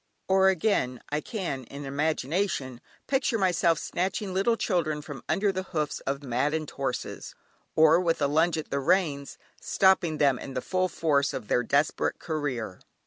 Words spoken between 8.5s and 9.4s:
at the reins,